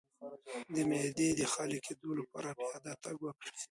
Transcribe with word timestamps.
د 0.73 0.75
معدې 0.89 1.29
د 1.39 1.41
خالي 1.53 1.79
کیدو 1.87 2.09
لپاره 2.19 2.49
پیاده 2.59 2.93
تګ 3.03 3.17
وکړئ 3.23 3.49